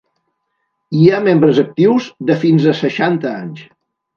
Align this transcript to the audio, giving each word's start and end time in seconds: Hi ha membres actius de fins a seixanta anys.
Hi 0.99 1.03
ha 1.09 1.19
membres 1.27 1.61
actius 1.65 2.09
de 2.31 2.39
fins 2.45 2.67
a 2.73 2.77
seixanta 2.83 3.39
anys. 3.45 3.63